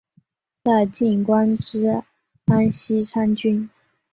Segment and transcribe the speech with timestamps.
[0.63, 1.85] 在晋官至
[2.45, 3.69] 安西参军。